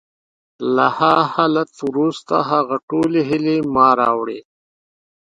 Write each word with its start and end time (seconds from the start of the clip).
له 0.75 0.85
هغه 0.99 1.25
حالت 1.33 1.69
وروسته، 1.89 2.35
هغه 2.51 2.75
ټولې 2.89 3.19
هیلې 3.29 3.57
ما 3.73 3.87
راوړې 4.01 4.39